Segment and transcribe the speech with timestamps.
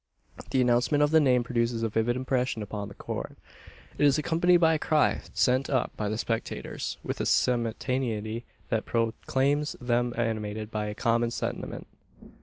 [0.49, 3.37] The announcement of the name produces a vivid impression upon the Court.
[3.99, 8.85] It is accompanied by a cry sent up by the spectators, with a simultaneity that
[8.85, 11.85] proclaims them animated by a common sentiment.